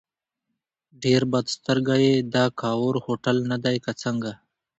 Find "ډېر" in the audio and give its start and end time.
1.03-1.21